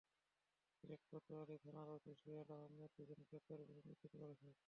সিলেট 0.75 1.01
কোতোয়ালি 1.09 1.55
থানার 1.63 1.87
ওসি 1.95 2.11
সোহেল 2.21 2.49
আহমদ 2.57 2.89
দুজনকে 2.97 3.25
গ্রেপ্তারের 3.29 3.67
বিষয়টি 3.69 3.89
নিশ্চিত 3.91 4.13
করেছেন। 4.21 4.51